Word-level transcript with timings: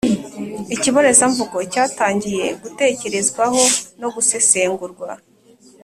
Ikibonezamvugo 0.75 1.57
cyatangiye 1.73 2.45
gutekerezwaho 2.61 3.61
no 4.01 4.07
gusesengurwa 4.15 5.09